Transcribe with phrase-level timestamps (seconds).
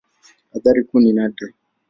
[0.55, 1.47] Athari kuu ni nadra.